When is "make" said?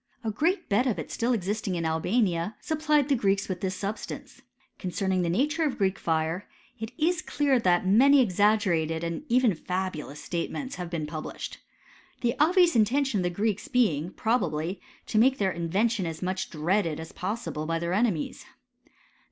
15.19-15.37